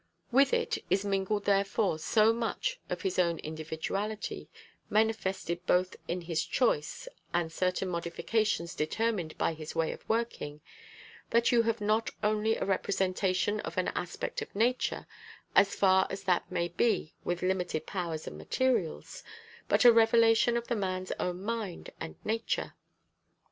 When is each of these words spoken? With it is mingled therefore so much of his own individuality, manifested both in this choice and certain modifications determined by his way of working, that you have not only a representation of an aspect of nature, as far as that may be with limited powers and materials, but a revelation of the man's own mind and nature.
With 0.31 0.51
it 0.51 0.79
is 0.89 1.05
mingled 1.05 1.45
therefore 1.45 1.99
so 1.99 2.33
much 2.33 2.79
of 2.89 3.03
his 3.03 3.19
own 3.19 3.37
individuality, 3.37 4.49
manifested 4.89 5.63
both 5.67 5.95
in 6.07 6.21
this 6.21 6.43
choice 6.43 7.07
and 7.35 7.51
certain 7.53 7.87
modifications 7.87 8.73
determined 8.73 9.37
by 9.37 9.53
his 9.53 9.75
way 9.75 9.91
of 9.91 10.09
working, 10.09 10.59
that 11.29 11.51
you 11.51 11.61
have 11.61 11.81
not 11.81 12.09
only 12.23 12.55
a 12.57 12.65
representation 12.65 13.59
of 13.59 13.77
an 13.77 13.89
aspect 13.89 14.41
of 14.41 14.55
nature, 14.55 15.05
as 15.55 15.75
far 15.75 16.07
as 16.09 16.23
that 16.23 16.51
may 16.51 16.69
be 16.69 17.13
with 17.23 17.43
limited 17.43 17.85
powers 17.85 18.25
and 18.25 18.39
materials, 18.39 19.23
but 19.67 19.85
a 19.85 19.93
revelation 19.93 20.57
of 20.57 20.65
the 20.65 20.75
man's 20.75 21.11
own 21.19 21.43
mind 21.43 21.91
and 21.99 22.15
nature. 22.25 22.73